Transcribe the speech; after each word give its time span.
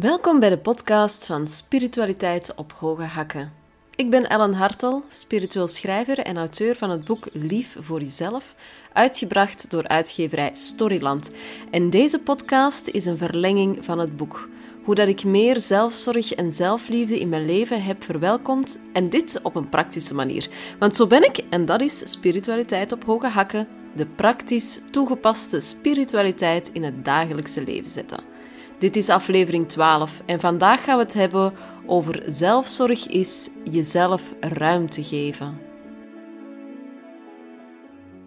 Welkom 0.00 0.40
bij 0.40 0.50
de 0.50 0.58
podcast 0.58 1.26
van 1.26 1.48
Spiritualiteit 1.48 2.54
op 2.56 2.72
Hoge 2.72 3.02
Hakken. 3.02 3.52
Ik 3.94 4.10
ben 4.10 4.28
Ellen 4.28 4.52
Hartel, 4.52 5.02
spiritueel 5.08 5.68
schrijver 5.68 6.18
en 6.18 6.36
auteur 6.36 6.76
van 6.76 6.90
het 6.90 7.04
boek 7.04 7.26
Lief 7.32 7.76
voor 7.80 8.00
Jezelf, 8.00 8.54
uitgebracht 8.92 9.70
door 9.70 9.88
uitgeverij 9.88 10.50
Storyland. 10.52 11.30
En 11.70 11.90
deze 11.90 12.18
podcast 12.18 12.88
is 12.88 13.06
een 13.06 13.18
verlenging 13.18 13.84
van 13.84 13.98
het 13.98 14.16
boek. 14.16 14.48
Hoe 14.84 14.94
dat 14.94 15.08
ik 15.08 15.24
meer 15.24 15.60
zelfzorg 15.60 16.32
en 16.32 16.52
zelfliefde 16.52 17.20
in 17.20 17.28
mijn 17.28 17.46
leven 17.46 17.82
heb 17.82 18.04
verwelkomd 18.04 18.78
en 18.92 19.10
dit 19.10 19.40
op 19.42 19.56
een 19.56 19.68
praktische 19.68 20.14
manier. 20.14 20.48
Want 20.78 20.96
zo 20.96 21.06
ben 21.06 21.24
ik 21.24 21.36
en 21.50 21.64
dat 21.64 21.80
is 21.80 22.10
spiritualiteit 22.10 22.92
op 22.92 23.04
hoge 23.04 23.28
hakken, 23.28 23.68
de 23.94 24.06
praktisch 24.06 24.80
toegepaste 24.90 25.60
spiritualiteit 25.60 26.70
in 26.72 26.84
het 26.84 27.04
dagelijkse 27.04 27.64
leven 27.64 27.90
zetten. 27.90 28.35
Dit 28.78 28.96
is 28.96 29.08
aflevering 29.08 29.68
12 29.68 30.22
en 30.26 30.40
vandaag 30.40 30.84
gaan 30.84 30.96
we 30.96 31.02
het 31.02 31.14
hebben 31.14 31.54
over 31.86 32.22
zelfzorg 32.26 33.06
is 33.06 33.48
jezelf 33.70 34.34
ruimte 34.40 35.04
geven. 35.04 35.58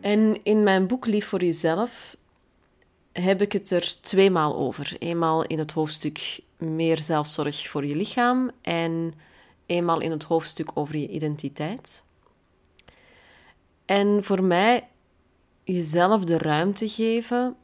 En 0.01 0.39
in 0.43 0.63
mijn 0.63 0.87
boek 0.87 1.05
Lief 1.05 1.27
voor 1.27 1.43
jezelf 1.43 2.17
heb 3.11 3.41
ik 3.41 3.51
het 3.51 3.69
er 3.69 3.95
tweemaal 4.01 4.55
over. 4.55 4.95
Eenmaal 4.99 5.45
in 5.45 5.59
het 5.59 5.71
hoofdstuk 5.71 6.39
meer 6.57 6.99
zelfzorg 6.99 7.69
voor 7.69 7.85
je 7.85 7.95
lichaam 7.95 8.51
en 8.61 9.13
eenmaal 9.65 10.01
in 10.01 10.11
het 10.11 10.23
hoofdstuk 10.23 10.71
over 10.73 10.97
je 10.97 11.09
identiteit. 11.09 12.03
En 13.85 14.23
voor 14.23 14.43
mij 14.43 14.87
jezelf 15.63 16.23
de 16.23 16.37
ruimte 16.37 16.89
geven 16.89 17.55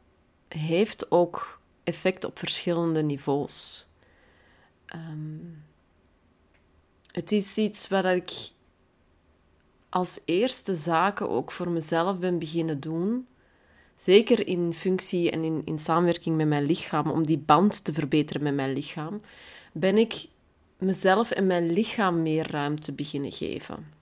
heeft 0.48 1.10
ook 1.10 1.56
effect 1.86 2.24
op 2.24 2.38
verschillende 2.38 3.02
niveaus. 3.02 3.86
Ehm, 4.86 5.38
het 7.10 7.32
is 7.32 7.58
iets 7.58 7.88
wat 7.88 8.04
ik 8.04 8.32
als 9.88 10.20
eerste 10.24 10.74
zaken 10.74 11.30
ook 11.30 11.52
voor 11.52 11.68
mezelf 11.68 12.18
ben 12.18 12.38
beginnen 12.38 12.80
doen. 12.80 13.26
Zeker 13.96 14.46
in 14.46 14.74
functie 14.74 15.30
en 15.30 15.44
in, 15.44 15.62
in 15.64 15.78
samenwerking 15.78 16.36
met 16.36 16.46
mijn 16.46 16.64
lichaam, 16.64 17.10
om 17.10 17.26
die 17.26 17.38
band 17.38 17.84
te 17.84 17.92
verbeteren 17.92 18.42
met 18.42 18.54
mijn 18.54 18.72
lichaam, 18.72 19.20
ben 19.72 19.96
ik 19.98 20.26
mezelf 20.78 21.30
en 21.30 21.46
mijn 21.46 21.72
lichaam 21.72 22.22
meer 22.22 22.50
ruimte 22.50 22.92
beginnen 22.92 23.32
geven. 23.32 23.92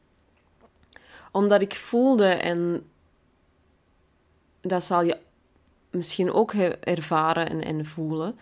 Omdat 1.33 1.63
ik 1.63 1.75
voelde, 1.75 2.27
en 2.27 2.87
dat 4.61 4.85
zal 4.85 5.03
je 5.03 5.19
misschien 5.95 6.33
ook 6.33 6.53
ervaren 6.81 7.49
en, 7.49 7.65
en 7.65 7.87
voelen, 7.87 8.39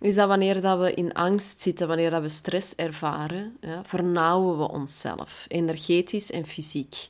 is 0.00 0.14
dat 0.14 0.28
wanneer 0.28 0.60
dat 0.60 0.78
we 0.78 0.94
in 0.94 1.12
angst 1.12 1.60
zitten, 1.60 1.88
wanneer 1.88 2.10
dat 2.10 2.22
we 2.22 2.28
stress 2.28 2.74
ervaren, 2.74 3.56
ja, 3.60 3.84
vernauwen 3.84 4.58
we 4.58 4.68
onszelf, 4.68 5.44
energetisch 5.48 6.30
en 6.30 6.46
fysiek. 6.46 7.08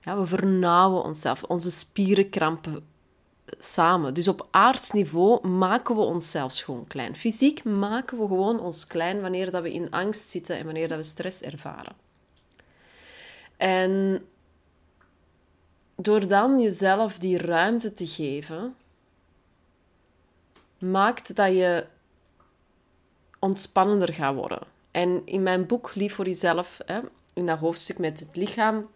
Ja, 0.00 0.18
we 0.18 0.26
vernauwen 0.26 1.02
onszelf, 1.02 1.42
onze 1.42 1.70
spieren 1.70 2.30
krampen 2.30 2.84
samen. 3.58 4.14
Dus 4.14 4.28
op 4.28 4.48
aardsniveau 4.50 5.48
maken 5.48 5.96
we 5.96 6.02
onszelf 6.02 6.56
gewoon 6.56 6.86
klein. 6.86 7.16
Fysiek 7.16 7.64
maken 7.64 8.18
we 8.18 8.26
gewoon 8.26 8.60
ons 8.60 8.86
klein 8.86 9.20
wanneer 9.20 9.50
dat 9.50 9.62
we 9.62 9.72
in 9.72 9.90
angst 9.90 10.28
zitten 10.28 10.58
en 10.58 10.64
wanneer 10.64 10.88
dat 10.88 10.98
we 10.98 11.04
stress 11.04 11.42
ervaren. 11.42 11.94
En 13.56 14.24
door 15.96 16.26
dan 16.26 16.60
jezelf 16.60 17.18
die 17.18 17.38
ruimte 17.38 17.92
te 17.92 18.06
geven, 18.06 18.74
maakt 20.78 21.36
dat 21.36 21.52
je 21.52 21.86
ontspannender 23.38 24.12
gaat 24.12 24.34
worden. 24.34 24.62
En 24.90 25.22
in 25.24 25.42
mijn 25.42 25.66
boek 25.66 25.94
Lief 25.94 26.14
voor 26.14 26.24
jezelf, 26.24 26.78
hè, 26.86 27.00
in 27.34 27.46
dat 27.46 27.58
hoofdstuk 27.58 27.98
met 27.98 28.20
het 28.20 28.36
lichaam, 28.36 28.88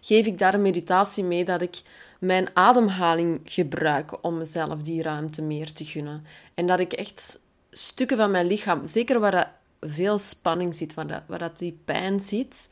geef 0.00 0.26
ik 0.26 0.38
daar 0.38 0.54
een 0.54 0.62
meditatie 0.62 1.24
mee 1.24 1.44
dat 1.44 1.60
ik 1.60 1.82
mijn 2.18 2.48
ademhaling 2.56 3.40
gebruik 3.44 4.24
om 4.24 4.38
mezelf 4.38 4.80
die 4.80 5.02
ruimte 5.02 5.42
meer 5.42 5.72
te 5.72 5.84
gunnen. 5.84 6.24
En 6.54 6.66
dat 6.66 6.80
ik 6.80 6.92
echt 6.92 7.40
stukken 7.70 8.16
van 8.16 8.30
mijn 8.30 8.46
lichaam, 8.46 8.86
zeker 8.86 9.20
waar 9.20 9.30
dat 9.30 9.48
veel 9.80 10.18
spanning 10.18 10.74
zit, 10.74 10.94
waar 10.94 11.24
waar 11.26 11.38
dat 11.38 11.58
die 11.58 11.80
pijn 11.84 12.20
zit, 12.20 12.68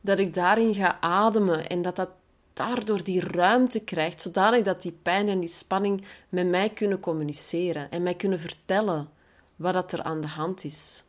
dat 0.00 0.18
ik 0.18 0.34
daarin 0.34 0.74
ga 0.74 1.00
ademen 1.00 1.68
en 1.68 1.82
dat 1.82 1.96
dat 1.96 2.10
daardoor 2.60 3.04
die 3.04 3.20
ruimte 3.20 3.84
krijgt, 3.84 4.20
zodanig 4.20 4.64
dat 4.64 4.82
die 4.82 4.92
pijn 5.02 5.28
en 5.28 5.40
die 5.40 5.48
spanning 5.48 6.04
met 6.28 6.46
mij 6.46 6.70
kunnen 6.70 7.00
communiceren 7.00 7.90
en 7.90 8.02
mij 8.02 8.14
kunnen 8.14 8.40
vertellen 8.40 9.08
wat 9.56 9.72
dat 9.72 9.92
er 9.92 10.02
aan 10.02 10.20
de 10.20 10.26
hand 10.26 10.64
is. 10.64 11.04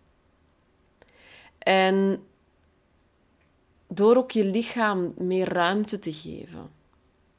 En 1.57 2.23
door 3.88 4.16
ook 4.16 4.31
je 4.31 4.45
lichaam 4.45 5.13
meer 5.17 5.53
ruimte 5.53 6.00
te 6.00 6.13
geven, 6.13 6.69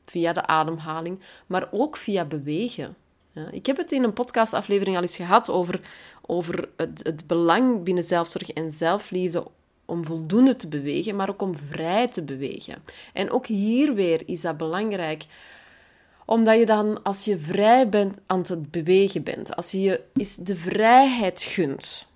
via 0.06 0.32
de 0.32 0.46
ademhaling, 0.46 1.20
maar 1.46 1.68
ook 1.70 1.96
via 1.96 2.24
bewegen. 2.24 2.96
Ja, 3.30 3.50
ik 3.50 3.66
heb 3.66 3.76
het 3.76 3.92
in 3.92 4.02
een 4.02 4.12
podcastaflevering 4.12 4.96
al 4.96 5.02
eens 5.02 5.16
gehad 5.16 5.50
over, 5.50 5.80
over 6.26 6.68
het, 6.76 7.00
het 7.02 7.26
belang 7.26 7.82
binnen 7.82 8.04
zelfzorg 8.04 8.50
en 8.50 8.70
zelfliefde 8.70 9.46
om 9.92 10.04
voldoende 10.04 10.56
te 10.56 10.68
bewegen, 10.68 11.16
maar 11.16 11.28
ook 11.28 11.42
om 11.42 11.56
vrij 11.56 12.08
te 12.08 12.22
bewegen. 12.22 12.82
En 13.12 13.30
ook 13.30 13.46
hier 13.46 13.94
weer 13.94 14.22
is 14.26 14.40
dat 14.40 14.56
belangrijk 14.56 15.24
omdat 16.24 16.58
je 16.58 16.66
dan, 16.66 17.02
als 17.02 17.24
je 17.24 17.38
vrij 17.38 17.88
bent 17.88 18.18
aan 18.26 18.38
het 18.38 18.70
bewegen 18.70 19.22
bent, 19.22 19.56
als 19.56 19.70
je 19.70 19.80
je 19.80 20.00
is 20.14 20.36
de 20.36 20.56
vrijheid 20.56 21.42
gunt 21.42 22.06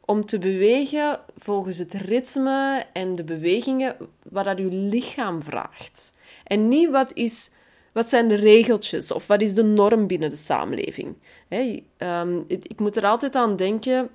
om 0.00 0.24
te 0.24 0.38
bewegen 0.38 1.20
volgens 1.38 1.78
het 1.78 1.94
ritme 1.94 2.84
en 2.92 3.14
de 3.14 3.24
bewegingen 3.24 3.96
wat 4.22 4.44
dat 4.44 4.58
je 4.58 4.64
lichaam 4.64 5.42
vraagt. 5.42 6.14
En 6.44 6.68
niet 6.68 6.90
wat, 6.90 7.12
is, 7.14 7.50
wat 7.92 8.08
zijn 8.08 8.28
de 8.28 8.34
regeltjes 8.34 9.12
of 9.12 9.26
wat 9.26 9.40
is 9.40 9.54
de 9.54 9.64
norm 9.64 10.06
binnen 10.06 10.30
de 10.30 10.36
samenleving. 10.36 11.14
Ehm, 11.48 12.40
ik 12.46 12.78
moet 12.78 12.96
er 12.96 13.06
altijd 13.06 13.34
aan 13.34 13.56
denken 13.56 14.10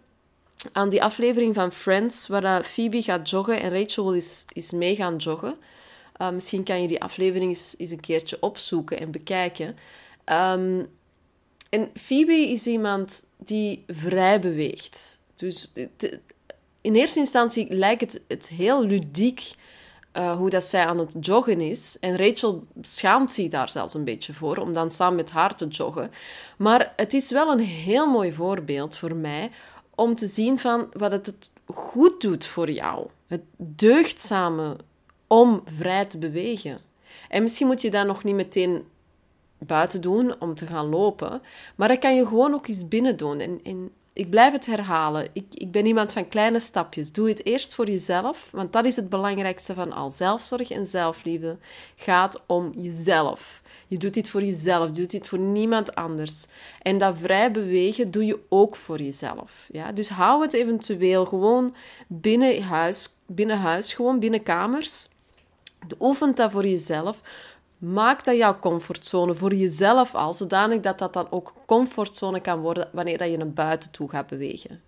aan 0.72 0.90
die 0.90 1.04
aflevering 1.04 1.56
van 1.56 1.72
Friends, 1.72 2.28
waar 2.28 2.64
Phoebe 2.64 3.02
gaat 3.02 3.30
joggen 3.30 3.62
en 3.62 3.72
Rachel 3.72 4.14
is, 4.14 4.46
is 4.54 4.72
mee 4.72 4.96
gaan 4.96 5.16
joggen. 5.16 5.56
Uh, 6.22 6.30
misschien 6.30 6.64
kan 6.64 6.82
je 6.82 6.88
die 6.88 7.02
aflevering 7.02 7.52
eens, 7.52 7.76
eens, 7.78 7.90
een 7.92 8.00
keertje 8.00 8.38
opzoeken 8.40 9.00
en 9.00 9.12
bekijken. 9.12 9.78
Um, 10.26 10.88
en 11.70 11.90
Phoebe 11.94 12.50
is 12.50 12.68
iemand 12.68 13.24
die 13.38 13.84
vrij 13.88 14.40
beweegt. 14.40 15.20
Dus 15.36 15.72
in 16.82 16.96
eerste 16.96 17.20
instantie 17.20 17.74
lijkt 17.74 18.02
het, 18.02 18.22
het 18.28 18.48
heel 18.48 18.86
ludiek 18.86 19.54
uh, 20.18 20.38
hoe 20.38 20.50
dat 20.50 20.64
zij 20.64 20.86
aan 20.86 20.98
het 20.98 21.16
joggen 21.20 21.62
is. 21.62 21.98
En 22.00 22.18
Rachel 22.18 22.68
schaamt 22.82 23.32
zich 23.32 23.50
daar 23.50 23.70
zelfs 23.70 23.94
een 23.94 24.04
beetje 24.04 24.34
voor 24.34 24.58
om 24.58 24.74
dan 24.74 24.92
samen 24.92 25.16
met 25.16 25.32
haar 25.32 25.56
te 25.56 25.68
joggen. 25.68 26.12
Maar 26.58 26.94
het 26.96 27.14
is 27.14 27.32
wel 27.32 27.52
een 27.52 27.60
heel 27.60 28.12
mooi 28.12 28.32
voorbeeld 28.32 28.98
voor 28.98 29.16
mij 29.16 29.52
om 29.96 30.16
te 30.16 30.28
zien 30.28 30.58
van 30.58 30.90
wat 30.94 31.12
het 31.12 31.50
goed 31.66 32.22
doet 32.22 32.46
voor 32.46 32.72
jou. 32.72 33.08
Het 33.28 33.42
deugt 33.58 34.20
samen 34.20 34.78
om 35.28 35.64
vrij 35.66 36.06
te 36.06 36.18
bewegen. 36.18 36.82
En 37.30 37.44
misschien 37.44 37.68
moet 37.68 37.82
je 37.82 37.92
dat 37.92 38.06
nog 38.06 38.24
niet 38.24 38.36
meteen 38.36 38.84
buiten 39.58 40.02
doen 40.02 40.40
om 40.40 40.56
te 40.56 40.66
gaan 40.66 40.86
lopen, 40.86 41.42
maar 41.76 41.88
dat 41.88 42.00
kan 42.00 42.16
je 42.16 42.28
gewoon 42.28 42.54
ook 42.54 42.68
eens 42.68 42.88
binnen 42.88 43.18
doen. 43.18 43.40
En, 43.40 43.60
en 43.64 43.92
ik 44.14 44.30
blijf 44.30 44.52
het 44.52 44.66
herhalen. 44.66 45.28
Ik, 45.34 45.46
ik 45.50 45.72
ben 45.72 45.86
iemand 45.86 46.12
van 46.12 46.28
kleine 46.28 46.60
stapjes. 46.60 47.12
Doe 47.12 47.30
het 47.30 47.46
eerst 47.46 47.76
voor 47.76 47.90
jezelf, 47.90 48.50
want 48.52 48.74
dat 48.74 48.86
is 48.86 48.96
het 48.96 49.10
belangrijkste 49.10 49.74
van 49.74 49.92
al. 49.92 50.12
Zelfzorg 50.12 50.72
en 50.72 50.86
zelfliefde 50.86 51.58
gaat 51.96 52.44
om 52.48 52.72
jezelf. 52.76 53.62
Je 53.88 53.98
doet 53.98 54.14
dit 54.14 54.30
voor 54.30 54.44
jezelf, 54.44 54.86
je 54.86 54.92
doet 54.92 55.12
dit 55.12 55.28
voor 55.28 55.40
niemand 55.40 55.96
anders. 55.96 56.46
En 56.82 56.98
dat 56.98 57.16
vrij 57.22 57.52
bewegen 57.52 58.12
doe 58.12 58.26
je 58.26 58.40
ook 58.50 58.76
voor 58.76 59.02
jezelf. 59.02 59.70
Ja? 59.72 59.92
Dus 59.92 60.10
hou 60.10 60.42
het 60.42 60.54
eventueel 60.54 61.26
gewoon 61.26 61.76
binnen 62.08 62.64
huis, 62.64 63.10
binnen 63.26 63.58
huis, 63.58 63.94
gewoon 63.94 64.20
binnen 64.20 64.44
kamers. 64.44 65.08
Oefen 66.00 66.36
dat 66.36 66.52
voor 66.52 66.66
jezelf. 66.66 67.22
Maak 67.78 68.24
dat 68.26 68.38
jouw 68.38 68.60
comfortzone 68.60 69.34
voor 69.34 69.54
jezelf 69.54 70.16
al, 70.16 70.34
zodanig 70.34 70.80
dat 70.80 71.00
dat 71.00 71.14
dan 71.14 71.28
ook 71.30 71.54
comfortzone 71.66 72.40
kan 72.40 72.60
worden 72.60 72.90
wanneer 72.92 73.18
dat 73.18 73.30
je 73.30 73.38
naar 73.38 73.50
buiten 73.50 73.92
toe 73.92 74.10
gaat 74.10 74.28
bewegen. 74.28 74.82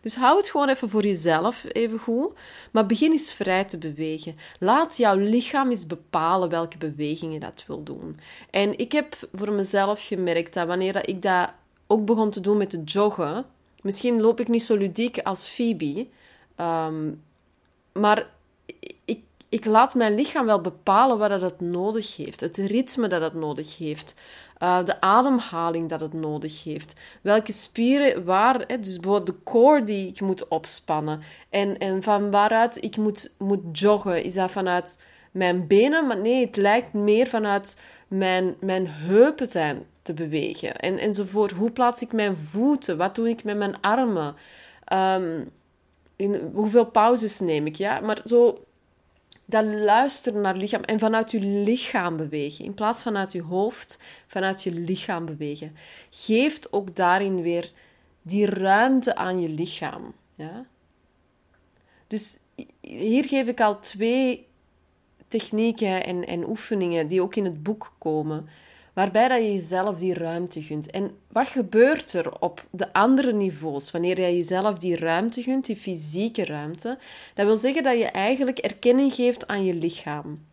Dus 0.00 0.14
hou 0.16 0.36
het 0.36 0.48
gewoon 0.48 0.68
even 0.68 0.90
voor 0.90 1.02
jezelf, 1.02 1.64
even 1.72 1.98
goed. 1.98 2.32
Maar 2.70 2.86
begin 2.86 3.10
eens 3.10 3.32
vrij 3.32 3.64
te 3.64 3.78
bewegen. 3.78 4.36
Laat 4.58 4.96
jouw 4.96 5.16
lichaam 5.16 5.70
eens 5.70 5.86
bepalen 5.86 6.48
welke 6.48 6.78
bewegingen 6.78 7.40
dat 7.40 7.64
wil 7.66 7.82
doen. 7.82 8.18
En 8.50 8.78
ik 8.78 8.92
heb 8.92 9.16
voor 9.32 9.52
mezelf 9.52 10.06
gemerkt 10.06 10.54
dat 10.54 10.66
wanneer 10.66 10.92
dat 10.92 11.08
ik 11.08 11.22
dat 11.22 11.52
ook 11.86 12.04
begon 12.04 12.30
te 12.30 12.40
doen 12.40 12.56
met 12.56 12.72
het 12.72 12.92
joggen, 12.92 13.44
misschien 13.82 14.20
loop 14.20 14.40
ik 14.40 14.48
niet 14.48 14.62
zo 14.62 14.76
ludiek 14.76 15.18
als 15.18 15.48
Phoebe, 15.48 16.06
um, 16.60 17.22
maar 17.92 18.26
ik 19.04 19.22
ik 19.54 19.64
laat 19.64 19.94
mijn 19.94 20.14
lichaam 20.14 20.46
wel 20.46 20.60
bepalen 20.60 21.18
wat 21.18 21.40
het 21.40 21.60
nodig 21.60 22.16
heeft. 22.16 22.40
Het 22.40 22.56
ritme 22.56 23.06
dat 23.06 23.22
het 23.22 23.34
nodig 23.34 23.78
heeft. 23.78 24.14
Uh, 24.62 24.84
de 24.84 25.00
ademhaling 25.00 25.88
dat 25.88 26.00
het 26.00 26.12
nodig 26.12 26.64
heeft. 26.64 26.94
Welke 27.22 27.52
spieren 27.52 28.24
waar, 28.24 28.64
hè, 28.66 28.80
dus 28.80 28.98
bijvoorbeeld 29.00 29.26
de 29.26 29.42
core 29.44 29.84
die 29.84 30.08
ik 30.08 30.20
moet 30.20 30.48
opspannen. 30.48 31.20
En, 31.50 31.78
en 31.78 32.02
van 32.02 32.30
waaruit 32.30 32.84
ik 32.84 32.96
moet, 32.96 33.34
moet 33.38 33.78
joggen. 33.78 34.22
Is 34.22 34.34
dat 34.34 34.50
vanuit 34.50 35.00
mijn 35.30 35.66
benen? 35.66 36.06
Maar 36.06 36.18
nee, 36.18 36.46
het 36.46 36.56
lijkt 36.56 36.92
meer 36.92 37.26
vanuit 37.26 37.80
mijn, 38.08 38.54
mijn 38.60 38.86
heupen 38.88 39.46
zijn 39.46 39.86
te 40.02 40.14
bewegen. 40.14 40.76
En, 40.76 40.98
enzovoort. 40.98 41.50
Hoe 41.50 41.70
plaats 41.70 42.02
ik 42.02 42.12
mijn 42.12 42.36
voeten? 42.36 42.96
Wat 42.96 43.14
doe 43.14 43.28
ik 43.28 43.44
met 43.44 43.56
mijn 43.56 43.80
armen? 43.80 44.34
Um, 44.92 45.50
in, 46.16 46.50
hoeveel 46.54 46.86
pauzes 46.86 47.40
neem 47.40 47.66
ik? 47.66 47.76
Ja? 47.76 48.00
Maar 48.00 48.20
zo 48.24 48.64
dat 49.54 49.64
luisteren 49.64 50.40
naar 50.40 50.54
je 50.54 50.60
lichaam 50.60 50.82
en 50.82 50.98
vanuit 50.98 51.30
je 51.30 51.40
lichaam 51.40 52.16
bewegen. 52.16 52.64
In 52.64 52.74
plaats 52.74 53.02
vanuit 53.02 53.32
je 53.32 53.42
hoofd, 53.42 53.98
vanuit 54.26 54.62
je 54.62 54.72
lichaam 54.72 55.24
bewegen. 55.24 55.76
Geeft 56.10 56.72
ook 56.72 56.96
daarin 56.96 57.42
weer 57.42 57.72
die 58.22 58.46
ruimte 58.46 59.16
aan 59.16 59.40
je 59.40 59.48
lichaam. 59.48 60.14
Ja? 60.34 60.66
Dus 62.06 62.36
hier 62.80 63.24
geef 63.24 63.46
ik 63.46 63.60
al 63.60 63.80
twee 63.80 64.46
technieken 65.28 66.04
en, 66.04 66.26
en 66.26 66.48
oefeningen 66.48 67.08
die 67.08 67.22
ook 67.22 67.36
in 67.36 67.44
het 67.44 67.62
boek 67.62 67.92
komen 67.98 68.48
waarbij 68.94 69.28
dat 69.28 69.38
je 69.38 69.52
jezelf 69.52 69.98
die 69.98 70.14
ruimte 70.14 70.62
gunt. 70.62 70.90
En 70.90 71.18
wat 71.28 71.48
gebeurt 71.48 72.12
er 72.12 72.40
op 72.40 72.64
de 72.70 72.92
andere 72.92 73.32
niveaus 73.32 73.90
wanneer 73.90 74.20
je 74.20 74.36
jezelf 74.36 74.78
die 74.78 74.96
ruimte 74.96 75.42
gunt, 75.42 75.66
die 75.66 75.76
fysieke 75.76 76.44
ruimte? 76.44 76.98
Dat 77.34 77.46
wil 77.46 77.56
zeggen 77.56 77.82
dat 77.82 77.98
je 77.98 78.06
eigenlijk 78.06 78.58
erkenning 78.58 79.14
geeft 79.14 79.46
aan 79.46 79.64
je 79.64 79.74
lichaam. 79.74 80.46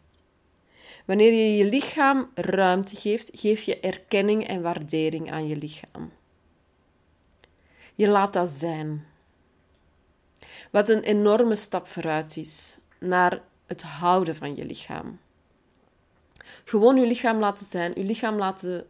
Wanneer 1.06 1.34
je 1.34 1.58
je 1.58 1.66
lichaam 1.66 2.30
ruimte 2.36 2.96
geeft, 2.96 3.30
geef 3.34 3.62
je 3.62 3.80
erkenning 3.80 4.48
en 4.48 4.62
waardering 4.62 5.32
aan 5.32 5.48
je 5.48 5.56
lichaam. 5.56 6.12
Je 7.96 8.08
laat 8.08 8.34
dat 8.34 8.50
zijn. 8.50 9.06
Wat 10.72 10.90
een 10.90 11.04
enorme 11.04 11.56
stap 11.56 11.88
vooruit 11.88 12.38
is 12.38 12.78
naar 13.00 13.42
het 13.66 13.82
houden 13.82 14.36
van 14.36 14.56
je 14.56 14.66
lichaam. 14.66 15.20
Gewoon 16.64 16.96
je 16.96 17.08
lichaam 17.08 17.40
laten 17.40 17.66
zijn, 17.66 17.92
je 17.96 18.04
lichaam 18.04 18.36
laten 18.36 18.86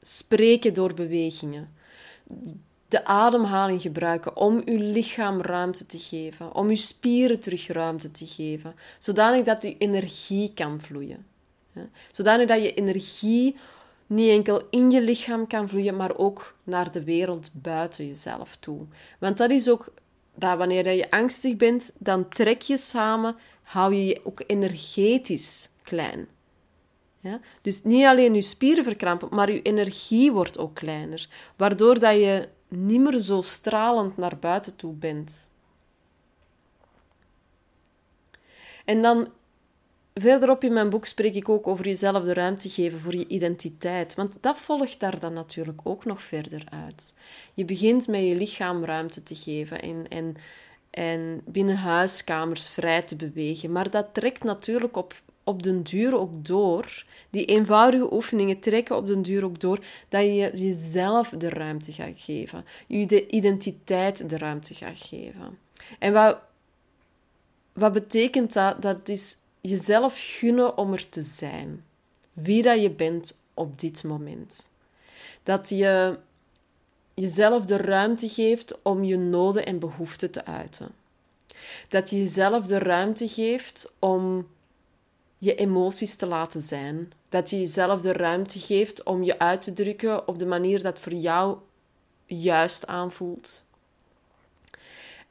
spreken 0.00 0.74
door 0.74 0.94
bewegingen. 0.94 1.74
De 2.88 3.04
ademhaling 3.04 3.80
gebruiken 3.80 4.36
om 4.36 4.62
je 4.64 4.78
lichaam 4.78 5.40
ruimte 5.40 5.86
te 5.86 5.98
geven, 5.98 6.54
om 6.54 6.70
je 6.70 6.76
spieren 6.76 7.40
terug 7.40 7.66
ruimte 7.66 8.10
te 8.10 8.26
geven, 8.26 8.74
zodanig 8.98 9.44
dat 9.44 9.62
je 9.62 9.78
energie 9.78 10.52
kan 10.54 10.80
vloeien. 10.80 11.26
Zodanig 12.10 12.48
dat 12.48 12.62
je 12.62 12.74
energie 12.74 13.56
niet 14.06 14.30
enkel 14.30 14.62
in 14.70 14.90
je 14.90 15.02
lichaam 15.02 15.46
kan 15.46 15.68
vloeien, 15.68 15.96
maar 15.96 16.16
ook 16.16 16.54
naar 16.64 16.92
de 16.92 17.04
wereld 17.04 17.50
buiten 17.52 18.06
jezelf 18.06 18.56
toe. 18.56 18.86
Want 19.18 19.38
dat 19.38 19.50
is 19.50 19.68
ook 19.68 19.92
dat 20.34 20.58
wanneer 20.58 20.92
je 20.92 21.10
angstig 21.10 21.56
bent, 21.56 21.92
dan 21.98 22.28
trek 22.28 22.62
je 22.62 22.76
samen, 22.76 23.36
hou 23.62 23.94
je 23.94 24.06
je 24.06 24.20
ook 24.24 24.42
energetisch 24.46 25.68
klein. 25.82 26.28
Ja? 27.20 27.40
Dus 27.62 27.82
niet 27.82 28.04
alleen 28.04 28.34
je 28.34 28.42
spieren 28.42 28.84
verkrampen, 28.84 29.28
maar 29.30 29.52
je 29.52 29.62
energie 29.62 30.32
wordt 30.32 30.58
ook 30.58 30.74
kleiner, 30.74 31.28
waardoor 31.56 31.98
dat 31.98 32.14
je 32.14 32.48
niet 32.68 33.00
meer 33.00 33.18
zo 33.18 33.40
stralend 33.40 34.16
naar 34.16 34.38
buiten 34.38 34.76
toe 34.76 34.92
bent. 34.92 35.50
En 38.84 39.02
dan 39.02 39.28
verderop 40.14 40.64
in 40.64 40.72
mijn 40.72 40.90
boek 40.90 41.06
spreek 41.06 41.34
ik 41.34 41.48
ook 41.48 41.66
over 41.66 41.84
jezelf 41.84 42.24
de 42.24 42.34
ruimte 42.34 42.68
geven 42.68 43.00
voor 43.00 43.14
je 43.16 43.26
identiteit, 43.26 44.14
want 44.14 44.38
dat 44.40 44.58
volgt 44.58 45.00
daar 45.00 45.20
dan 45.20 45.32
natuurlijk 45.32 45.80
ook 45.84 46.04
nog 46.04 46.22
verder 46.22 46.64
uit. 46.70 47.14
Je 47.54 47.64
begint 47.64 48.08
met 48.08 48.20
je 48.20 48.34
lichaam 48.34 48.84
ruimte 48.84 49.22
te 49.22 49.34
geven 49.34 49.82
en, 49.82 50.08
en, 50.08 50.36
en 50.90 51.40
binnen 51.44 51.76
huiskamers 51.76 52.68
vrij 52.68 53.02
te 53.02 53.16
bewegen, 53.16 53.72
maar 53.72 53.90
dat 53.90 54.06
trekt 54.12 54.44
natuurlijk 54.44 54.96
op 54.96 55.14
op 55.44 55.62
den 55.62 55.82
duur 55.82 56.18
ook 56.18 56.44
door, 56.46 57.04
die 57.30 57.44
eenvoudige 57.44 58.12
oefeningen 58.12 58.60
trekken 58.60 58.96
op 58.96 59.06
den 59.06 59.22
duur 59.22 59.44
ook 59.44 59.60
door, 59.60 59.84
dat 60.08 60.22
je 60.22 60.50
jezelf 60.54 61.28
de 61.28 61.48
ruimte 61.48 61.92
gaat 61.92 62.20
geven. 62.20 62.64
Je 62.86 63.06
de 63.06 63.28
identiteit 63.28 64.28
de 64.28 64.38
ruimte 64.38 64.74
gaat 64.74 64.98
geven. 64.98 65.58
En 65.98 66.12
wat, 66.12 66.38
wat 67.72 67.92
betekent 67.92 68.52
dat? 68.52 68.82
Dat 68.82 69.08
is 69.08 69.36
jezelf 69.60 70.14
gunnen 70.38 70.76
om 70.76 70.92
er 70.92 71.08
te 71.08 71.22
zijn. 71.22 71.84
Wie 72.32 72.62
dat 72.62 72.82
je 72.82 72.90
bent 72.90 73.40
op 73.54 73.78
dit 73.78 74.04
moment. 74.04 74.70
Dat 75.42 75.68
je 75.68 76.18
jezelf 77.14 77.64
de 77.64 77.76
ruimte 77.76 78.28
geeft 78.28 78.82
om 78.82 79.04
je 79.04 79.16
noden 79.16 79.66
en 79.66 79.78
behoeften 79.78 80.30
te 80.30 80.44
uiten. 80.44 80.88
Dat 81.88 82.10
je 82.10 82.18
jezelf 82.18 82.66
de 82.66 82.78
ruimte 82.78 83.28
geeft 83.28 83.92
om 83.98 84.46
je 85.40 85.54
emoties 85.54 86.14
te 86.14 86.26
laten 86.26 86.60
zijn. 86.60 87.12
Dat 87.28 87.50
je 87.50 87.58
jezelf 87.58 88.00
de 88.00 88.12
ruimte 88.12 88.58
geeft 88.58 89.02
om 89.02 89.22
je 89.22 89.38
uit 89.38 89.60
te 89.60 89.72
drukken 89.72 90.28
op 90.28 90.38
de 90.38 90.46
manier 90.46 90.82
dat 90.82 90.98
voor 90.98 91.12
jou 91.12 91.58
juist 92.26 92.86
aanvoelt. 92.86 93.64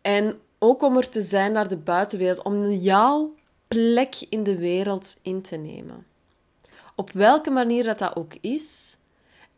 En 0.01 0.39
ook 0.57 0.81
om 0.81 0.97
er 0.97 1.09
te 1.09 1.21
zijn 1.21 1.51
naar 1.51 1.67
de 1.67 1.77
buitenwereld, 1.77 2.41
om 2.41 2.69
jouw 2.69 3.35
plek 3.67 4.15
in 4.29 4.43
de 4.43 4.57
wereld 4.57 5.19
in 5.21 5.41
te 5.41 5.55
nemen. 5.55 6.05
Op 6.95 7.11
welke 7.11 7.49
manier 7.49 7.83
dat, 7.83 7.99
dat 7.99 8.15
ook 8.15 8.33
is 8.41 8.97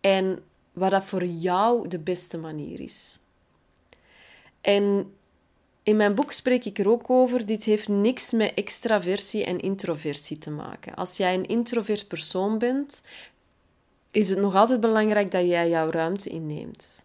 en 0.02 0.40
wat 0.72 0.92
dat 0.92 1.04
voor 1.04 1.26
jou 1.26 1.88
de 1.88 2.00
beste 2.00 2.38
manier 2.38 2.80
is. 2.80 3.20
En 4.62 5.14
in 5.84 5.96
mijn 5.96 6.16
boek 6.16 6.32
spreek 6.32 6.66
ik 6.66 6.80
er 6.80 6.90
ook 6.90 7.10
over, 7.10 7.46
dit 7.46 7.64
heeft 7.64 7.88
niks 7.88 8.32
met 8.32 8.54
extraversie 8.54 9.46
en 9.46 9.60
introversie 9.60 10.38
te 10.38 10.50
maken. 10.50 10.96
Als 10.96 11.18
jij 11.18 11.34
een 11.34 11.48
introvert 11.48 12.08
persoon 12.08 12.58
bent, 12.58 13.02
is 14.12 14.30
het 14.30 14.40
nog 14.40 14.56
altijd 14.56 14.80
belangrijk 14.80 15.32
dat 15.32 15.48
jij 15.48 15.70
jouw 15.70 15.90
ruimte 15.90 16.30
inneemt. 16.30 17.04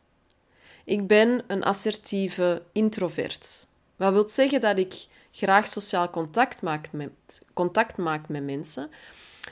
Ik 0.84 1.06
ben 1.06 1.42
een 1.46 1.62
assertieve 1.62 2.62
introvert. 2.72 3.66
Wat 3.96 4.12
wil 4.12 4.30
zeggen 4.30 4.60
dat 4.60 4.78
ik 4.78 5.06
graag 5.30 5.68
sociaal 5.68 6.10
contact 6.10 6.62
maak, 6.62 6.92
met, 6.92 7.10
contact 7.52 7.96
maak 7.96 8.28
met 8.28 8.44
mensen, 8.44 8.90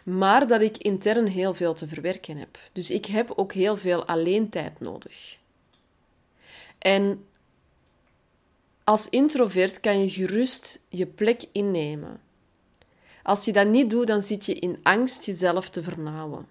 maar 0.03 0.47
dat 0.47 0.61
ik 0.61 0.77
intern 0.79 1.27
heel 1.27 1.55
veel 1.55 1.75
te 1.75 1.89
verwerken 1.89 2.37
heb. 2.37 2.59
Dus 2.73 2.91
ik 2.91 3.07
heb 3.07 3.33
ook 3.37 3.53
heel 3.53 3.77
veel 3.77 4.05
alleentijd 4.05 4.81
nodig. 4.81 5.39
En 6.79 7.25
als 8.85 9.09
introvert 9.09 9.81
kan 9.81 10.01
je 10.01 10.11
gerust 10.11 10.81
je 10.89 11.07
plek 11.07 11.45
innemen. 11.53 12.21
Als 13.23 13.45
je 13.45 13.53
dat 13.53 13.67
niet 13.67 13.91
doet, 13.91 14.07
dan 14.07 14.23
zit 14.23 14.47
je 14.47 14.55
in 14.55 14.79
angst 14.83 15.25
jezelf 15.25 15.71
te 15.71 15.83
vernauwen. 15.83 16.47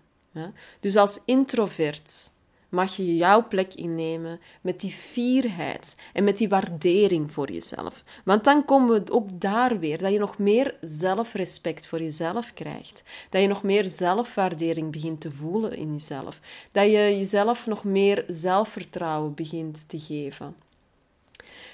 Dus 0.79 0.95
als 0.95 1.19
introvert 1.25 2.31
mag 2.69 2.95
je 2.95 3.15
jouw 3.15 3.47
plek 3.47 3.73
innemen 3.73 4.39
met 4.61 4.79
die 4.79 4.91
fierheid 4.91 5.95
en 6.13 6.23
met 6.23 6.37
die 6.37 6.49
waardering 6.49 7.31
voor 7.31 7.51
jezelf. 7.51 8.03
Want 8.25 8.43
dan 8.43 8.65
komen 8.65 9.03
we 9.03 9.11
ook 9.11 9.27
daar 9.41 9.79
weer, 9.79 9.97
dat 9.97 10.11
je 10.11 10.19
nog 10.19 10.37
meer 10.37 10.75
zelfrespect 10.81 11.87
voor 11.87 12.01
jezelf 12.01 12.53
krijgt. 12.53 13.03
Dat 13.29 13.41
je 13.41 13.47
nog 13.47 13.63
meer 13.63 13.85
zelfwaardering 13.85 14.91
begint 14.91 15.21
te 15.21 15.31
voelen 15.31 15.77
in 15.77 15.91
jezelf. 15.91 16.39
Dat 16.71 16.85
je 16.85 17.17
jezelf 17.17 17.67
nog 17.67 17.83
meer 17.83 18.25
zelfvertrouwen 18.27 19.33
begint 19.33 19.89
te 19.89 19.99
geven. 19.99 20.55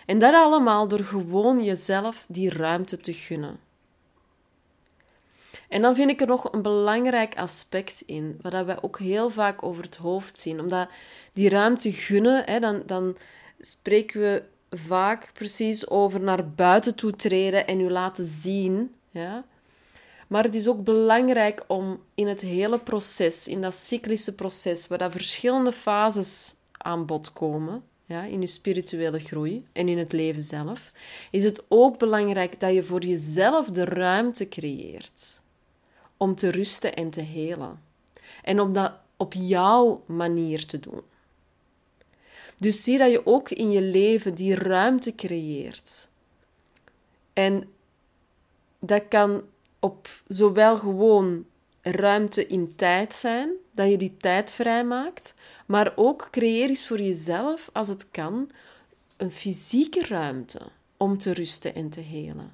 En 0.10 0.20
dat 0.20 0.34
allemaal 0.34 0.88
door 0.88 1.04
gewoon 1.04 1.63
jezelf 1.63 2.25
die 2.28 2.50
ruimte 2.50 2.98
te 2.98 3.13
gunnen. 3.13 3.60
En 5.68 5.82
dan 5.82 5.96
vind 5.96 6.10
ik 6.10 6.22
er 6.22 6.28
nog 6.28 6.54
een 6.54 6.62
belangrijk 6.62 7.38
aspect 7.38 8.04
in, 8.06 8.39
wat 8.42 8.66
we 8.66 8.84
ook 8.84 9.00
heel 9.00 9.30
vaak 9.30 9.63
over 9.63 9.84
het 9.84 9.96
hoofd 9.96 10.38
zien. 10.38 10.60
Omdat 10.60 10.89
die 11.34 11.50
ruimte 11.50 11.92
gunnen, 11.92 12.44
hè, 12.46 12.60
dan, 12.60 12.84
dan 12.86 13.18
spreken 13.60 14.22
we 14.22 14.44
vaak 14.70 15.30
precies 15.34 15.89
over 15.89 16.20
naar 16.20 16.50
buiten 16.50 16.96
toe 16.96 17.16
treden 17.16 17.68
en 17.68 17.80
u 17.80 17.89
laten 17.89 18.25
zien. 18.25 18.96
Ja? 19.12 19.46
Maar 20.28 20.44
het 20.44 20.56
is 20.56 20.68
ook 20.68 20.84
belangrijk 20.84 21.63
om 21.68 22.01
in 22.16 22.28
het 22.28 22.42
hele 22.42 22.80
proces, 22.80 23.48
in 23.48 23.62
dat 23.62 23.74
cyclische 23.74 24.36
proces, 24.36 24.88
waar 24.88 24.98
dat 24.98 25.12
verschillende 25.12 25.72
fases 25.72 26.56
aan 26.72 27.06
bod 27.06 27.34
komen, 27.34 27.84
ja, 28.10 28.24
in 28.24 28.42
je 28.42 28.48
spirituele 28.48 29.20
groei 29.20 29.63
en 29.72 29.88
in 29.88 29.98
het 29.98 30.12
leven 30.12 30.42
zelf, 30.42 30.92
is 31.32 31.44
het 31.44 31.63
ook 31.68 32.00
belangrijk 32.00 32.60
dat 32.60 32.74
je 32.74 32.84
voor 32.84 33.04
jezelf 33.04 33.68
de 33.68 33.84
ruimte 33.84 34.50
creëert 34.50 35.42
om 36.18 36.36
te 36.36 36.50
rusten 36.50 36.96
en 36.96 37.10
te 37.10 37.22
helen. 37.22 37.82
En 38.44 38.60
om 38.60 38.74
dat 38.74 38.94
op 39.18 39.34
jouw 39.34 40.04
manier 40.06 40.66
te 40.66 40.80
doen. 40.80 41.01
Dus 42.58 42.84
zie 42.84 42.98
dat 42.98 43.12
je 43.12 43.25
ook 43.25 43.50
in 43.50 43.72
je 43.72 43.82
leven 43.82 44.36
die 44.36 44.56
ruimte 44.56 45.16
creëert. 45.16 46.10
En 47.34 47.63
dat 48.80 49.04
kan 49.08 49.44
op 49.80 50.10
zowel 50.28 50.78
gewoon 50.78 51.46
ruimte 51.91 52.48
in 52.48 52.75
tijd 52.75 53.13
zijn, 53.13 53.50
dat 53.72 53.89
je 53.89 53.98
die 53.98 54.17
tijd 54.17 54.51
vrijmaakt, 54.51 55.34
maar 55.65 55.93
ook 55.96 56.27
creëer 56.31 56.69
eens 56.69 56.88
voor 56.88 57.01
jezelf, 57.01 57.69
als 57.74 57.88
het 57.88 58.12
kan, 58.12 58.51
een 59.17 59.31
fysieke 59.31 60.05
ruimte 60.08 60.62
om 60.98 61.17
te 61.17 61.34
rusten 61.34 61.75
en 61.75 61.89
te 61.89 62.00
helen. 62.00 62.53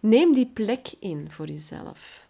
Neem 0.00 0.32
die 0.32 0.46
plek 0.46 0.88
in 0.98 1.30
voor 1.30 1.46
jezelf. 1.46 2.26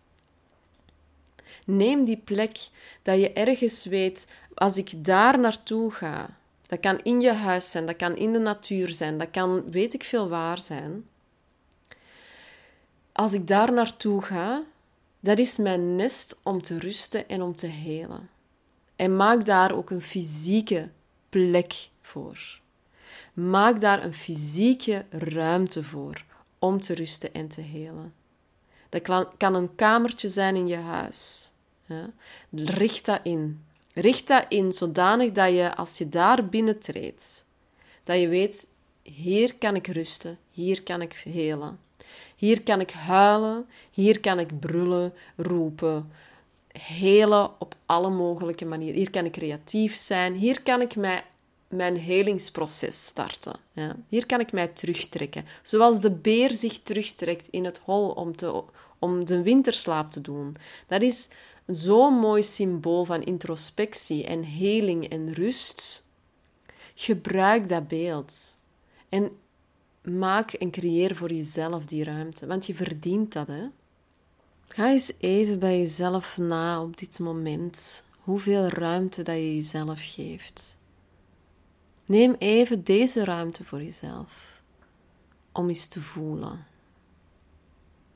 Neem 1.64 2.04
die 2.04 2.16
plek 2.16 2.58
dat 3.02 3.20
je 3.20 3.32
ergens 3.32 3.85
weet, 3.85 4.26
als 4.54 4.76
ik 4.76 5.04
daar 5.04 5.38
naartoe 5.38 5.90
ga, 5.90 6.37
dat 6.66 6.80
kan 6.80 6.99
in 7.02 7.20
je 7.20 7.32
huis 7.32 7.70
zijn, 7.70 7.87
dat 7.87 7.97
kan 7.97 8.16
in 8.16 8.32
de 8.32 8.38
natuur 8.38 8.88
zijn, 8.88 9.18
dat 9.18 9.30
kan 9.30 9.70
weet 9.70 9.94
ik 9.94 10.04
veel 10.04 10.28
waar 10.28 10.58
zijn. 10.58 11.08
Als 13.12 13.32
ik 13.32 13.47
daar 13.47 13.73
naartoe 13.73 14.23
ga, 14.23 14.62
dat 15.20 15.38
is 15.38 15.56
mijn 15.56 15.96
nest 15.96 16.40
om 16.42 16.62
te 16.62 16.78
rusten 16.78 17.28
en 17.28 17.42
om 17.42 17.54
te 17.54 17.66
helen. 17.66 18.30
En 18.96 19.16
maak 19.16 19.44
daar 19.44 19.76
ook 19.76 19.90
een 19.90 20.02
fysieke 20.02 20.88
plek 21.28 21.88
voor. 22.00 22.60
Maak 23.32 23.80
daar 23.80 24.04
een 24.04 24.14
fysieke 24.14 25.04
ruimte 25.10 25.84
voor 25.84 26.25
om 26.58 26.80
te 26.80 26.94
rusten 26.94 27.34
en 27.34 27.48
te 27.48 27.60
helen. 27.60 28.14
Dat 28.88 29.26
kan 29.37 29.54
een 29.54 29.75
kamertje 29.75 30.28
zijn 30.28 30.56
in 30.56 30.66
je 30.66 30.76
huis. 30.76 31.50
Ja? 31.87 32.10
Richt 32.50 33.04
dat 33.04 33.20
in. 33.22 33.64
Richt 33.94 34.26
dat 34.26 34.46
in 34.48 34.72
zodanig 34.72 35.32
dat 35.32 35.50
je, 35.50 35.76
als 35.76 35.98
je 35.98 36.08
daar 36.08 36.48
binnentreedt, 36.48 37.44
dat 38.04 38.20
je 38.20 38.28
weet, 38.28 38.68
hier 39.02 39.54
kan 39.54 39.75
ik 39.75 39.87
rusten, 39.87 40.38
hier 40.50 40.82
kan 40.82 41.00
ik 41.00 41.12
helen. 41.12 41.78
Hier 42.38 42.62
kan 42.62 42.80
ik 42.80 42.90
huilen, 42.90 43.66
hier 43.90 44.21
kan 44.21 44.38
ik 44.38 44.61
brullen, 44.61 45.12
roepen, 45.37 46.12
helen 46.73 47.61
op 47.61 47.75
alle 47.87 48.11
mogelijke 48.11 48.64
manieren. 48.64 48.97
Hier 48.97 49.11
kan 49.11 49.25
ik 49.25 49.33
creatief 49.33 49.97
zijn, 49.97 50.35
hier 50.35 50.62
kan 50.62 50.80
ik 50.80 50.97
mij, 50.97 51.23
mijn 51.68 51.97
helingsproces 51.97 53.07
starten. 53.07 53.57
Ja. 53.73 53.97
Hier 54.09 54.26
kan 54.26 54.40
ik 54.40 54.52
mij 54.52 54.68
terugtrekken. 54.68 55.45
Zoals 55.62 56.00
de 56.00 56.11
beer 56.11 56.52
zich 56.52 56.78
terugtrekt 56.83 57.49
in 57.50 57.64
het 57.64 57.78
hol 57.78 58.11
om, 58.11 58.37
te, 58.37 58.62
om 58.99 59.25
de 59.25 59.42
winterslaap 59.42 60.11
te 60.11 60.21
doen. 60.21 60.57
Dat 60.87 61.02
is 61.02 61.28
zo'n 61.66 62.14
mooi 62.14 62.42
symbool 62.42 63.04
van 63.04 63.23
introspectie 63.23 64.25
en 64.25 64.42
heling 64.42 65.09
en 65.09 65.33
rust. 65.33 66.07
Gebruik 66.95 67.68
dat 67.68 67.88
beeld. 67.88 68.59
En 69.09 69.30
maak 70.11 70.53
en 70.53 70.71
creëer 70.71 71.17
voor 71.17 71.33
jezelf 71.33 71.85
die 71.85 72.05
ruimte, 72.05 72.47
want 72.47 72.67
je 72.67 72.75
verdient 72.75 73.33
dat, 73.33 73.47
hè? 73.47 73.67
Ga 74.69 74.91
eens 74.91 75.12
even 75.19 75.59
bij 75.59 75.79
jezelf 75.79 76.37
na 76.37 76.83
op 76.83 76.97
dit 76.99 77.19
moment 77.19 78.05
hoeveel 78.19 78.67
ruimte 78.67 79.23
dat 79.23 79.35
je 79.35 79.55
jezelf 79.55 80.12
geeft. 80.15 80.79
Neem 82.07 82.35
even 82.38 82.85
deze 82.85 83.25
ruimte 83.25 83.65
voor 83.65 83.83
jezelf 83.83 84.62
om 85.53 85.69
eens 85.69 85.87
te 85.87 86.00
voelen. 86.00 86.67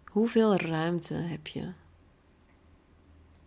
Hoeveel 0.04 0.56
ruimte 0.56 1.14
heb 1.14 1.46
je? 1.46 1.72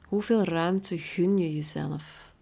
Hoeveel 0.02 0.44
ruimte 0.44 0.98
gun 0.98 1.38
je 1.38 1.56
jezelf? 1.56 2.34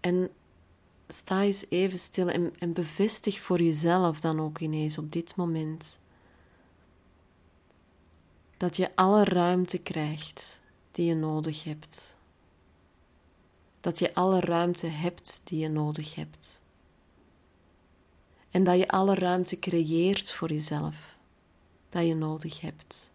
En 0.00 0.30
sta 1.08 1.42
eens 1.42 1.64
even 1.68 1.98
stil 1.98 2.28
en, 2.28 2.72
bevestig 2.72 3.40
voor 3.40 3.62
jezelf 3.62 4.20
dan 4.20 4.40
ook 4.40 4.58
ineens 4.58 4.98
op 4.98 5.12
dit 5.12 5.36
moment 5.36 5.98
dat 8.56 8.76
je 8.76 8.96
alle 8.96 9.24
ruimte 9.24 9.78
krijgt 9.78 10.62
die 10.90 11.06
je 11.06 11.14
nodig 11.14 11.64
hebt. 11.64 12.16
Dat 13.80 13.98
je 13.98 14.14
alle 14.14 14.40
ruimte 14.40 14.86
hebt 14.86 15.40
die 15.44 15.58
je 15.58 15.68
nodig 15.68 16.14
hebt. 16.14 16.60
En 18.50 18.64
dat 18.64 18.78
je 18.78 18.88
alle 18.88 19.14
ruimte 19.14 19.58
creëert 19.58 20.32
voor 20.32 20.52
jezelf 20.52 21.18
dat 21.88 22.06
je 22.06 22.14
nodig 22.14 22.60
hebt. 22.60 23.10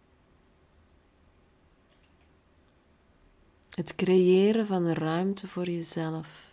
Het 3.70 3.94
creëren 3.94 4.66
van 4.66 4.84
een 4.84 4.94
ruimte 4.94 5.48
voor 5.48 5.70
jezelf 5.70 6.51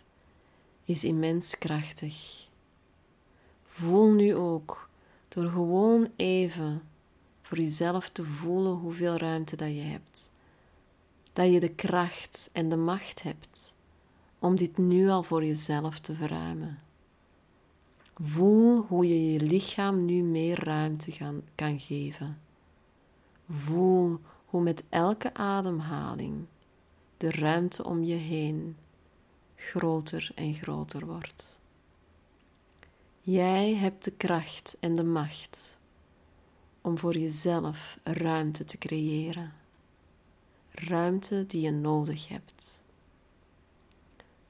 is 0.90 1.04
immens 1.04 1.58
krachtig. 1.58 2.48
Voel 3.64 4.12
nu 4.12 4.34
ook, 4.34 4.88
door 5.28 5.48
gewoon 5.48 6.08
even 6.16 6.82
voor 7.42 7.58
jezelf 7.58 8.08
te 8.08 8.24
voelen 8.24 8.72
hoeveel 8.72 9.16
ruimte 9.16 9.56
dat 9.56 9.68
je 9.68 9.82
hebt, 9.82 10.32
dat 11.32 11.52
je 11.52 11.60
de 11.60 11.68
kracht 11.74 12.50
en 12.52 12.68
de 12.68 12.76
macht 12.76 13.22
hebt 13.22 13.74
om 14.38 14.56
dit 14.56 14.78
nu 14.78 15.08
al 15.08 15.22
voor 15.22 15.44
jezelf 15.44 15.98
te 15.98 16.14
verruimen. 16.14 16.78
Voel 18.14 18.84
hoe 18.88 19.08
je 19.08 19.32
je 19.32 19.40
lichaam 19.40 20.04
nu 20.04 20.22
meer 20.22 20.64
ruimte 20.64 21.12
gaan, 21.12 21.42
kan 21.54 21.80
geven. 21.80 22.40
Voel 23.48 24.18
hoe 24.44 24.62
met 24.62 24.84
elke 24.88 25.34
ademhaling 25.34 26.46
de 27.16 27.30
ruimte 27.30 27.84
om 27.84 28.02
je 28.02 28.14
heen 28.14 28.76
groter 29.60 30.30
en 30.34 30.54
groter 30.54 31.06
wordt. 31.06 31.60
Jij 33.20 33.74
hebt 33.74 34.04
de 34.04 34.10
kracht 34.10 34.76
en 34.80 34.94
de 34.94 35.04
macht 35.04 35.78
om 36.80 36.98
voor 36.98 37.16
jezelf 37.16 37.98
ruimte 38.02 38.64
te 38.64 38.78
creëren. 38.78 39.52
Ruimte 40.70 41.46
die 41.46 41.60
je 41.60 41.70
nodig 41.70 42.28
hebt. 42.28 42.82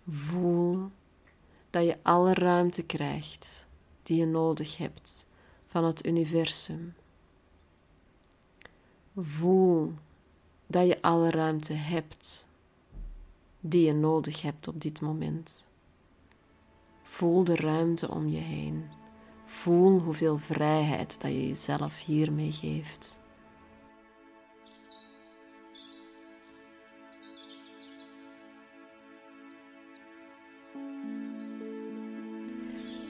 Voel 0.09 0.91
dat 1.71 1.85
je 1.85 1.99
alle 2.03 2.35
ruimte 2.35 2.83
krijgt 2.83 3.67
die 4.03 4.17
je 4.17 4.27
nodig 4.27 4.77
hebt 4.77 5.27
van 5.67 5.85
het 5.85 6.07
universum. 6.07 6.95
Voel 9.17 9.95
dat 10.67 10.87
je 10.87 11.03
alle 11.03 11.31
ruimte 11.31 11.73
hebt 11.73 12.49
die 13.61 13.87
je 13.87 13.93
nodig 13.93 14.43
hebt 14.43 14.69
op 14.69 14.81
dit 14.81 15.01
moment. 15.01 15.69
Voel 17.03 17.45
de 17.45 17.57
ruimte 17.57 18.11
om 18.11 18.29
je 18.29 18.39
heen. 18.39 18.85
Voel 19.45 19.99
hoeveel 19.99 20.39
vrijheid 20.39 21.21
dat 21.21 21.31
je 21.31 21.49
jezelf 21.49 22.05
hiermee 22.05 22.53
geeft. 22.53 23.19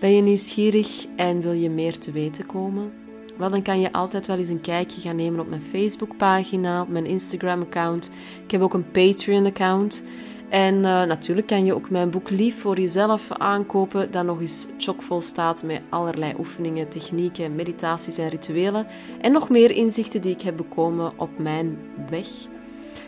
Ben 0.01 0.11
je 0.11 0.23
nieuwsgierig 0.23 1.07
en 1.17 1.41
wil 1.41 1.53
je 1.53 1.71
meer 1.71 1.99
te 1.99 2.11
weten 2.11 2.47
komen? 2.47 2.93
Wel, 3.37 3.51
dan 3.51 3.63
kan 3.63 3.81
je 3.81 3.93
altijd 3.93 4.27
wel 4.27 4.39
eens 4.39 4.49
een 4.49 4.61
kijkje 4.61 5.01
gaan 5.01 5.17
nemen 5.17 5.41
op 5.41 5.49
mijn 5.49 5.63
Facebookpagina, 5.63 6.83
op 6.83 6.89
mijn 6.89 7.07
Instagram-account. 7.07 8.11
Ik 8.45 8.51
heb 8.51 8.61
ook 8.61 8.75
een 8.75 8.91
Patreon-account. 8.91 10.03
En 10.51 10.75
uh, 10.75 10.83
natuurlijk 10.83 11.47
kan 11.47 11.65
je 11.65 11.75
ook 11.75 11.91
mijn 11.91 12.11
boek 12.11 12.31
Lief 12.31 12.61
voor 12.61 12.81
jezelf 12.81 13.31
aankopen, 13.31 14.11
dat 14.11 14.25
nog 14.25 14.41
eens 14.41 14.67
chockvol 14.79 15.21
staat 15.21 15.63
met 15.63 15.81
allerlei 15.89 16.35
oefeningen, 16.39 16.89
technieken, 16.89 17.55
meditaties 17.55 18.19
en 18.19 18.29
rituelen. 18.29 18.87
En 19.21 19.33
nog 19.33 19.49
meer 19.49 19.71
inzichten 19.71 20.21
die 20.21 20.35
ik 20.35 20.41
heb 20.41 20.57
bekomen 20.57 21.13
op 21.17 21.39
mijn 21.39 21.79
weg. 22.11 22.27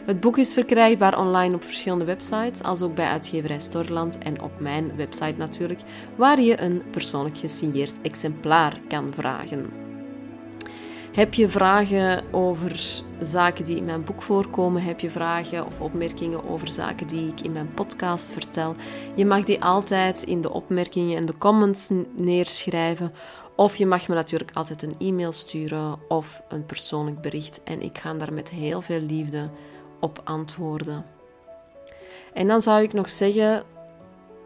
Het 0.04 0.20
boek 0.20 0.38
is 0.38 0.52
verkrijgbaar 0.52 1.18
online 1.18 1.54
op 1.54 1.64
verschillende 1.64 2.04
websites, 2.04 2.62
als 2.62 2.82
ook 2.82 2.94
bij 2.94 3.06
uitgeverij 3.06 3.60
Storland 3.60 4.18
en 4.18 4.42
op 4.42 4.60
mijn 4.60 4.96
website 4.96 5.34
natuurlijk, 5.36 5.80
waar 6.16 6.40
je 6.40 6.60
een 6.60 6.82
persoonlijk 6.90 7.38
gesigneerd 7.38 7.94
exemplaar 8.02 8.80
kan 8.88 9.12
vragen. 9.14 9.81
Heb 11.12 11.34
je 11.34 11.48
vragen 11.48 12.22
over 12.30 13.02
zaken 13.20 13.64
die 13.64 13.76
in 13.76 13.84
mijn 13.84 14.04
boek 14.04 14.22
voorkomen? 14.22 14.82
Heb 14.82 15.00
je 15.00 15.10
vragen 15.10 15.66
of 15.66 15.80
opmerkingen 15.80 16.48
over 16.48 16.68
zaken 16.68 17.06
die 17.06 17.28
ik 17.28 17.40
in 17.40 17.52
mijn 17.52 17.74
podcast 17.74 18.32
vertel? 18.32 18.74
Je 19.14 19.26
mag 19.26 19.44
die 19.44 19.64
altijd 19.64 20.22
in 20.22 20.40
de 20.40 20.50
opmerkingen 20.50 21.16
en 21.16 21.26
de 21.26 21.38
comments 21.38 21.90
neerschrijven. 22.16 23.12
Of 23.56 23.76
je 23.76 23.86
mag 23.86 24.08
me 24.08 24.14
natuurlijk 24.14 24.50
altijd 24.54 24.82
een 24.82 24.94
e-mail 24.98 25.32
sturen 25.32 25.98
of 26.08 26.42
een 26.48 26.66
persoonlijk 26.66 27.20
bericht. 27.20 27.62
En 27.64 27.82
ik 27.82 27.98
ga 27.98 28.14
daar 28.14 28.32
met 28.32 28.50
heel 28.50 28.80
veel 28.80 29.00
liefde 29.00 29.50
op 30.00 30.20
antwoorden. 30.24 31.04
En 32.32 32.48
dan 32.48 32.62
zou 32.62 32.82
ik 32.82 32.92
nog 32.92 33.10
zeggen, 33.10 33.62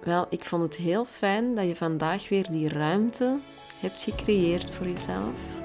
wel, 0.05 0.27
ik 0.31 0.45
vond 0.45 0.63
het 0.63 0.77
heel 0.77 1.05
fijn 1.05 1.55
dat 1.55 1.67
je 1.67 1.77
vandaag 1.77 2.29
weer 2.29 2.51
die 2.51 2.69
ruimte 2.69 3.39
hebt 3.81 4.03
gecreëerd 4.03 4.71
voor 4.71 4.87
jezelf 4.87 5.65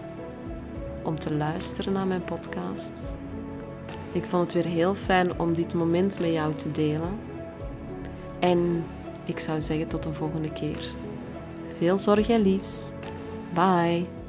om 1.04 1.20
te 1.20 1.34
luisteren 1.34 1.94
naar 1.94 2.08
mijn 2.08 2.24
podcast. 2.24 3.16
Ik 4.12 4.26
vond 4.26 4.54
het 4.54 4.64
weer 4.64 4.74
heel 4.74 4.96
fijn 4.96 5.40
om 5.40 5.54
dit 5.54 5.74
moment 5.74 6.20
met 6.20 6.32
jou 6.32 6.54
te 6.54 6.72
delen. 6.72 7.20
En 8.40 8.84
ik 9.26 9.40
zou 9.40 9.62
zeggen 9.62 9.88
tot 9.88 10.04
de 10.04 10.14
volgende 10.14 10.54
keer. 10.54 10.94
Veel 11.78 11.98
zorg 11.98 12.30
en 12.30 12.42
liefs. 12.42 12.92
Bye. 13.54 14.21